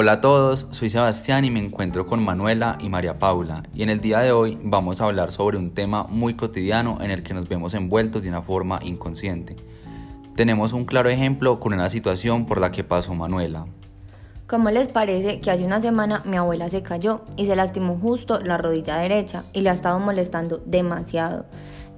Hola 0.00 0.12
a 0.12 0.20
todos, 0.20 0.68
soy 0.70 0.90
Sebastián 0.90 1.44
y 1.44 1.50
me 1.50 1.58
encuentro 1.58 2.06
con 2.06 2.24
Manuela 2.24 2.78
y 2.80 2.88
María 2.88 3.18
Paula 3.18 3.64
y 3.74 3.82
en 3.82 3.90
el 3.90 4.00
día 4.00 4.20
de 4.20 4.30
hoy 4.30 4.56
vamos 4.62 5.00
a 5.00 5.06
hablar 5.06 5.32
sobre 5.32 5.58
un 5.58 5.74
tema 5.74 6.04
muy 6.04 6.34
cotidiano 6.34 6.98
en 7.00 7.10
el 7.10 7.24
que 7.24 7.34
nos 7.34 7.48
vemos 7.48 7.74
envueltos 7.74 8.22
de 8.22 8.28
una 8.28 8.40
forma 8.40 8.78
inconsciente. 8.80 9.56
Tenemos 10.36 10.72
un 10.72 10.84
claro 10.84 11.10
ejemplo 11.10 11.58
con 11.58 11.72
una 11.72 11.90
situación 11.90 12.46
por 12.46 12.60
la 12.60 12.70
que 12.70 12.84
pasó 12.84 13.12
Manuela. 13.12 13.64
¿Cómo 14.46 14.70
les 14.70 14.86
parece 14.86 15.40
que 15.40 15.50
hace 15.50 15.64
una 15.64 15.80
semana 15.80 16.22
mi 16.24 16.36
abuela 16.36 16.70
se 16.70 16.84
cayó 16.84 17.22
y 17.36 17.46
se 17.46 17.56
lastimó 17.56 17.98
justo 17.98 18.38
la 18.38 18.56
rodilla 18.56 18.98
derecha 18.98 19.42
y 19.52 19.62
la 19.62 19.72
estaba 19.72 19.98
molestando 19.98 20.62
demasiado? 20.64 21.44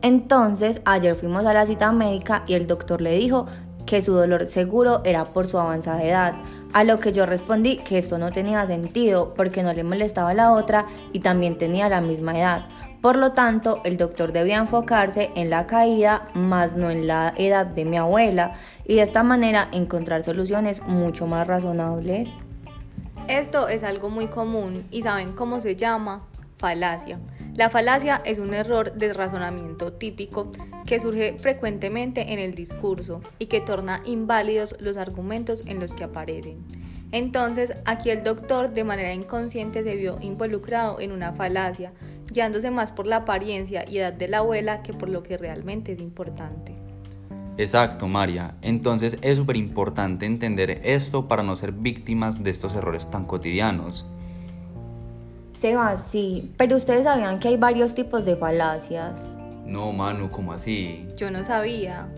Entonces 0.01 0.80
ayer 0.87 1.17
fuimos 1.17 1.45
a 1.45 1.53
la 1.53 1.67
cita 1.67 1.93
médica 1.93 2.45
y 2.46 2.55
el 2.55 2.67
doctor 2.67 3.03
le 3.03 3.19
dijo 3.19 3.45
que 3.87 4.03
su 4.03 4.12
dolor 4.12 4.47
seguro 4.47 5.02
era 5.05 5.27
por 5.33 5.48
su 5.48 5.59
avanzada 5.59 6.02
edad, 6.02 6.34
a 6.73 6.84
lo 6.84 6.98
que 6.98 7.12
yo 7.12 7.27
respondí 7.27 7.79
que 7.79 7.98
esto 7.98 8.19
no 8.19 8.33
tenía 8.33 8.66
sentido 8.66 9.34
porque 9.34 9.62
no 9.62 9.73
le 9.73 9.84
molestaba 9.84 10.30
a 10.30 10.34
la 10.34 10.52
otra 10.52 10.87
y 11.12 11.21
también 11.21 11.59
tenía 11.59 11.88
la 11.88 12.01
misma 12.01 12.38
edad. 12.38 12.66
Por 13.01 13.16
lo 13.16 13.33
tanto, 13.33 13.80
el 13.85 13.97
doctor 13.97 14.33
debía 14.33 14.59
enfocarse 14.59 15.30
en 15.35 15.48
la 15.48 15.66
caída 15.66 16.29
más 16.35 16.77
no 16.77 16.91
en 16.91 17.07
la 17.07 17.33
edad 17.37 17.65
de 17.66 17.87
mi 17.87 17.97
abuela 17.97 18.55
y 18.85 18.97
de 18.97 19.02
esta 19.02 19.23
manera 19.23 19.69
encontrar 19.73 20.23
soluciones 20.23 20.83
mucho 20.83 21.27
más 21.27 21.47
razonables. 21.47 22.29
Esto 23.27 23.69
es 23.69 23.85
algo 23.85 24.10
muy 24.10 24.27
común 24.27 24.87
y 24.91 25.02
¿saben 25.02 25.33
cómo 25.33 25.60
se 25.60 25.77
llama? 25.77 26.23
Falacia. 26.59 27.19
La 27.60 27.69
falacia 27.69 28.23
es 28.24 28.38
un 28.38 28.55
error 28.55 28.95
de 28.95 29.12
razonamiento 29.12 29.92
típico 29.92 30.51
que 30.87 30.98
surge 30.98 31.37
frecuentemente 31.41 32.32
en 32.32 32.38
el 32.38 32.55
discurso 32.55 33.20
y 33.38 33.48
que 33.48 33.60
torna 33.60 34.01
inválidos 34.06 34.74
los 34.80 34.96
argumentos 34.96 35.62
en 35.66 35.78
los 35.78 35.92
que 35.92 36.04
aparecen. 36.04 36.65
Entonces, 37.12 37.74
aquí 37.85 38.09
el 38.09 38.23
doctor 38.23 38.70
de 38.70 38.82
manera 38.82 39.12
inconsciente 39.12 39.85
se 39.85 39.95
vio 39.95 40.16
involucrado 40.23 41.01
en 41.01 41.12
una 41.12 41.35
falacia, 41.35 41.93
guiándose 42.32 42.70
más 42.70 42.93
por 42.93 43.07
la 43.07 43.16
apariencia 43.16 43.85
y 43.87 43.98
edad 43.98 44.15
de 44.15 44.29
la 44.29 44.38
abuela 44.38 44.82
que 44.82 44.95
por 44.95 45.10
lo 45.10 45.23
que 45.23 45.37
realmente 45.37 45.92
es 45.92 46.01
importante. 46.01 46.73
Exacto, 47.59 48.09
María. 48.09 48.57
Entonces 48.63 49.18
es 49.20 49.37
súper 49.37 49.59
importante 49.59 50.24
entender 50.24 50.80
esto 50.82 51.29
para 51.29 51.42
no 51.42 51.54
ser 51.57 51.73
víctimas 51.73 52.42
de 52.42 52.52
estos 52.52 52.74
errores 52.74 53.10
tan 53.10 53.26
cotidianos. 53.26 54.07
Seba, 55.61 55.99
sí, 56.11 56.55
pero 56.57 56.77
ustedes 56.77 57.05
sabían 57.05 57.39
que 57.39 57.49
hay 57.49 57.59
varios 57.59 57.93
tipos 57.93 58.25
de 58.25 58.35
falacias. 58.35 59.13
No, 59.66 59.93
Manu, 59.93 60.30
¿cómo 60.30 60.55
así? 60.55 61.07
Yo 61.19 61.30
no 61.30 61.45
sabía. 61.45 62.09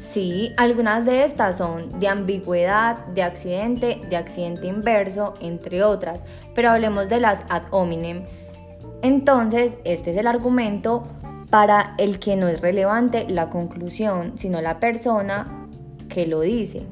Sí, 0.00 0.52
algunas 0.58 1.06
de 1.06 1.24
estas 1.24 1.56
son 1.56 1.98
de 1.98 2.08
ambigüedad, 2.08 3.06
de 3.06 3.22
accidente, 3.22 4.02
de 4.10 4.16
accidente 4.16 4.66
inverso, 4.66 5.32
entre 5.40 5.82
otras, 5.82 6.20
pero 6.54 6.68
hablemos 6.68 7.08
de 7.08 7.20
las 7.20 7.40
ad 7.48 7.62
hominem. 7.70 8.24
Entonces, 9.00 9.72
este 9.84 10.10
es 10.10 10.18
el 10.18 10.26
argumento 10.26 11.08
para 11.48 11.94
el 11.96 12.18
que 12.18 12.36
no 12.36 12.48
es 12.48 12.60
relevante 12.60 13.26
la 13.30 13.48
conclusión, 13.48 14.34
sino 14.36 14.60
la 14.60 14.78
persona 14.78 15.66
que 16.10 16.26
lo 16.26 16.42
dice. 16.42 16.82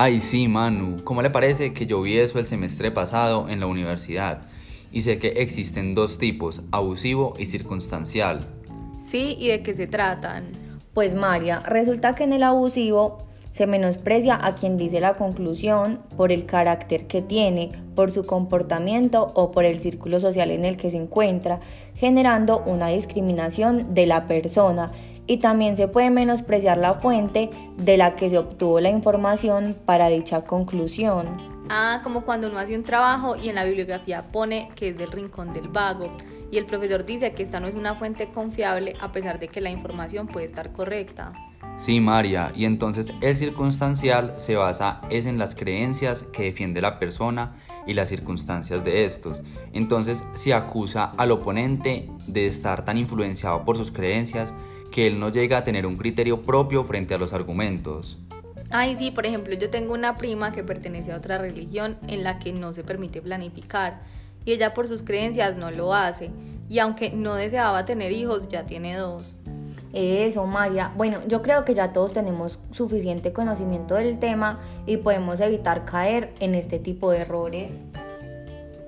Ay, 0.00 0.20
sí, 0.20 0.46
Manu, 0.46 1.02
¿cómo 1.02 1.22
le 1.22 1.30
parece 1.30 1.72
que 1.72 1.86
yo 1.86 2.00
vi 2.00 2.18
eso 2.18 2.38
el 2.38 2.46
semestre 2.46 2.92
pasado 2.92 3.48
en 3.48 3.58
la 3.58 3.66
universidad? 3.66 4.42
Y 4.92 5.00
sé 5.00 5.18
que 5.18 5.42
existen 5.42 5.96
dos 5.96 6.18
tipos, 6.18 6.62
abusivo 6.70 7.34
y 7.36 7.46
circunstancial. 7.46 8.46
Sí, 9.00 9.36
¿y 9.40 9.48
de 9.48 9.64
qué 9.64 9.74
se 9.74 9.88
tratan? 9.88 10.52
Pues 10.94 11.16
María, 11.16 11.64
resulta 11.66 12.14
que 12.14 12.22
en 12.22 12.32
el 12.32 12.44
abusivo 12.44 13.26
se 13.50 13.66
menosprecia 13.66 14.38
a 14.40 14.54
quien 14.54 14.76
dice 14.76 15.00
la 15.00 15.16
conclusión 15.16 15.98
por 16.16 16.30
el 16.30 16.46
carácter 16.46 17.08
que 17.08 17.20
tiene, 17.20 17.72
por 17.96 18.12
su 18.12 18.24
comportamiento 18.24 19.32
o 19.34 19.50
por 19.50 19.64
el 19.64 19.80
círculo 19.80 20.20
social 20.20 20.52
en 20.52 20.64
el 20.64 20.76
que 20.76 20.92
se 20.92 20.96
encuentra, 20.96 21.58
generando 21.96 22.62
una 22.66 22.86
discriminación 22.86 23.94
de 23.94 24.06
la 24.06 24.28
persona 24.28 24.92
y 25.28 25.36
también 25.36 25.76
se 25.76 25.86
puede 25.86 26.10
menospreciar 26.10 26.78
la 26.78 26.94
fuente 26.94 27.50
de 27.76 27.96
la 27.96 28.16
que 28.16 28.30
se 28.30 28.38
obtuvo 28.38 28.80
la 28.80 28.90
información 28.90 29.76
para 29.84 30.08
dicha 30.08 30.42
conclusión. 30.42 31.28
Ah, 31.70 32.00
como 32.02 32.22
cuando 32.22 32.48
uno 32.48 32.58
hace 32.58 32.74
un 32.74 32.82
trabajo 32.82 33.36
y 33.36 33.50
en 33.50 33.54
la 33.54 33.64
bibliografía 33.64 34.32
pone 34.32 34.70
que 34.74 34.88
es 34.88 34.98
del 34.98 35.12
rincón 35.12 35.52
del 35.52 35.68
vago 35.68 36.10
y 36.50 36.56
el 36.56 36.64
profesor 36.64 37.04
dice 37.04 37.32
que 37.32 37.42
esta 37.42 37.60
no 37.60 37.66
es 37.66 37.74
una 37.74 37.94
fuente 37.94 38.30
confiable 38.30 38.96
a 39.00 39.12
pesar 39.12 39.38
de 39.38 39.48
que 39.48 39.60
la 39.60 39.70
información 39.70 40.26
puede 40.26 40.46
estar 40.46 40.72
correcta. 40.72 41.34
Sí, 41.76 42.00
María, 42.00 42.50
y 42.56 42.64
entonces 42.64 43.12
el 43.20 43.36
circunstancial 43.36 44.32
se 44.36 44.56
basa 44.56 45.02
es 45.10 45.26
en 45.26 45.38
las 45.38 45.54
creencias 45.54 46.22
que 46.22 46.44
defiende 46.44 46.80
la 46.80 46.98
persona 46.98 47.54
y 47.86 47.94
las 47.94 48.08
circunstancias 48.08 48.82
de 48.82 49.04
estos. 49.04 49.42
Entonces 49.72 50.24
se 50.32 50.54
acusa 50.54 51.12
al 51.16 51.30
oponente 51.30 52.08
de 52.26 52.46
estar 52.46 52.84
tan 52.84 52.96
influenciado 52.96 53.64
por 53.64 53.76
sus 53.76 53.92
creencias 53.92 54.54
que 54.90 55.06
él 55.06 55.20
no 55.20 55.30
llega 55.30 55.58
a 55.58 55.64
tener 55.64 55.86
un 55.86 55.96
criterio 55.96 56.42
propio 56.42 56.84
frente 56.84 57.14
a 57.14 57.18
los 57.18 57.32
argumentos. 57.32 58.18
Ay, 58.70 58.96
sí, 58.96 59.10
por 59.10 59.24
ejemplo, 59.24 59.54
yo 59.54 59.70
tengo 59.70 59.94
una 59.94 60.18
prima 60.18 60.52
que 60.52 60.62
pertenece 60.62 61.12
a 61.12 61.16
otra 61.16 61.38
religión 61.38 61.96
en 62.06 62.22
la 62.22 62.38
que 62.38 62.52
no 62.52 62.74
se 62.74 62.84
permite 62.84 63.22
planificar 63.22 64.02
y 64.44 64.52
ella 64.52 64.74
por 64.74 64.88
sus 64.88 65.02
creencias 65.02 65.56
no 65.56 65.70
lo 65.70 65.94
hace 65.94 66.30
y 66.68 66.78
aunque 66.80 67.10
no 67.10 67.34
deseaba 67.34 67.84
tener 67.84 68.12
hijos, 68.12 68.48
ya 68.48 68.66
tiene 68.66 68.96
dos. 68.96 69.34
Eso, 69.92 70.46
María. 70.46 70.92
Bueno, 70.96 71.20
yo 71.26 71.40
creo 71.40 71.64
que 71.64 71.74
ya 71.74 71.92
todos 71.94 72.12
tenemos 72.12 72.58
suficiente 72.72 73.32
conocimiento 73.32 73.94
del 73.94 74.18
tema 74.18 74.60
y 74.86 74.98
podemos 74.98 75.40
evitar 75.40 75.86
caer 75.86 76.34
en 76.40 76.54
este 76.54 76.78
tipo 76.78 77.10
de 77.10 77.18
errores. 77.18 77.70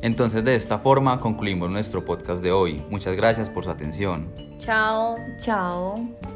Entonces 0.03 0.44
de 0.44 0.55
esta 0.55 0.78
forma 0.78 1.21
concluimos 1.21 1.71
nuestro 1.71 2.05
podcast 2.05 2.43
de 2.43 2.53
hoy. 2.53 2.83
Muchas 2.91 3.16
gracias 3.16 3.50
por 3.50 3.65
su 3.65 3.71
atención. 3.71 4.33
Chao. 4.59 5.16
Chao. 5.38 6.29